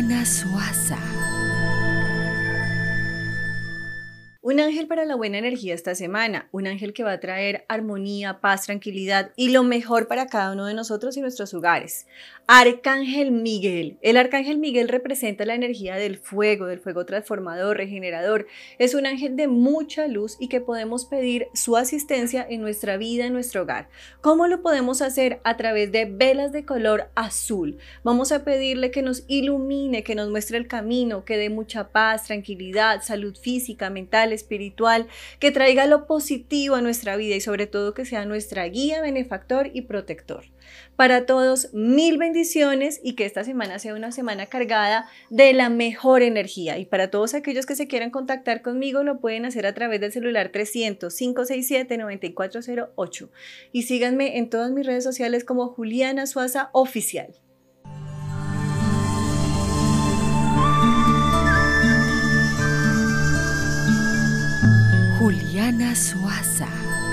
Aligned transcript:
Tanah 0.00 0.24
Suasa. 0.24 0.96
Un 4.50 4.58
ángel 4.58 4.88
para 4.88 5.04
la 5.04 5.14
buena 5.14 5.38
energía 5.38 5.74
esta 5.74 5.94
semana, 5.94 6.48
un 6.50 6.66
ángel 6.66 6.92
que 6.92 7.04
va 7.04 7.12
a 7.12 7.20
traer 7.20 7.64
armonía, 7.68 8.40
paz, 8.40 8.66
tranquilidad 8.66 9.30
y 9.36 9.50
lo 9.50 9.62
mejor 9.62 10.08
para 10.08 10.26
cada 10.26 10.54
uno 10.54 10.66
de 10.66 10.74
nosotros 10.74 11.16
y 11.16 11.20
nuestros 11.20 11.54
hogares. 11.54 12.08
Arcángel 12.48 13.30
Miguel. 13.30 13.96
El 14.02 14.16
Arcángel 14.16 14.58
Miguel 14.58 14.88
representa 14.88 15.44
la 15.44 15.54
energía 15.54 15.94
del 15.94 16.18
fuego, 16.18 16.66
del 16.66 16.80
fuego 16.80 17.06
transformador, 17.06 17.76
regenerador. 17.76 18.48
Es 18.80 18.94
un 18.94 19.06
ángel 19.06 19.36
de 19.36 19.46
mucha 19.46 20.08
luz 20.08 20.36
y 20.40 20.48
que 20.48 20.60
podemos 20.60 21.04
pedir 21.04 21.46
su 21.54 21.76
asistencia 21.76 22.44
en 22.50 22.60
nuestra 22.60 22.96
vida, 22.96 23.26
en 23.26 23.34
nuestro 23.34 23.62
hogar. 23.62 23.88
¿Cómo 24.20 24.48
lo 24.48 24.62
podemos 24.62 25.00
hacer? 25.00 25.40
A 25.44 25.56
través 25.56 25.92
de 25.92 26.06
velas 26.06 26.50
de 26.50 26.64
color 26.64 27.08
azul. 27.14 27.78
Vamos 28.02 28.32
a 28.32 28.42
pedirle 28.42 28.90
que 28.90 29.02
nos 29.02 29.22
ilumine, 29.28 30.02
que 30.02 30.16
nos 30.16 30.28
muestre 30.28 30.58
el 30.58 30.66
camino, 30.66 31.24
que 31.24 31.36
dé 31.36 31.50
mucha 31.50 31.92
paz, 31.92 32.24
tranquilidad, 32.24 33.00
salud 33.02 33.38
física, 33.38 33.90
mental, 33.90 34.32
espiritual, 34.40 35.06
que 35.38 35.50
traiga 35.50 35.86
lo 35.86 36.06
positivo 36.06 36.74
a 36.74 36.82
nuestra 36.82 37.16
vida 37.16 37.36
y 37.36 37.40
sobre 37.40 37.66
todo 37.66 37.94
que 37.94 38.04
sea 38.04 38.24
nuestra 38.24 38.66
guía, 38.66 39.02
benefactor 39.02 39.70
y 39.72 39.82
protector. 39.82 40.44
Para 40.96 41.26
todos, 41.26 41.72
mil 41.72 42.18
bendiciones 42.18 43.00
y 43.02 43.14
que 43.14 43.24
esta 43.24 43.44
semana 43.44 43.78
sea 43.78 43.94
una 43.94 44.10
semana 44.12 44.46
cargada 44.46 45.08
de 45.30 45.52
la 45.52 45.70
mejor 45.70 46.22
energía. 46.22 46.78
Y 46.78 46.84
para 46.84 47.10
todos 47.10 47.34
aquellos 47.34 47.66
que 47.66 47.76
se 47.76 47.88
quieran 47.88 48.10
contactar 48.10 48.62
conmigo, 48.62 49.02
lo 49.02 49.18
pueden 49.20 49.46
hacer 49.46 49.66
a 49.66 49.74
través 49.74 50.00
del 50.00 50.12
celular 50.12 50.52
300-567-9408. 50.52 53.30
Y 53.72 53.82
síganme 53.84 54.38
en 54.38 54.50
todas 54.50 54.70
mis 54.70 54.86
redes 54.86 55.04
sociales 55.04 55.44
como 55.44 55.68
Juliana 55.68 56.26
Suaza 56.26 56.70
Oficial. 56.72 57.34
Juliana 65.70 65.94
Suaza. 65.94 67.09